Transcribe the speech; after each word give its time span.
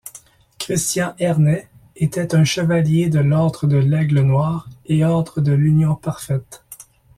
Christian-Ernest 0.57 1.67
était 1.95 2.33
un 2.33 2.43
Chevalier 2.43 3.09
de 3.09 3.19
l'Ordre 3.19 3.67
de 3.67 3.77
l'Aigle 3.77 4.21
noir 4.21 4.67
et 4.87 5.05
Ordre 5.05 5.41
de 5.41 5.51
l'Union 5.51 5.93
parfaite. 5.93 6.63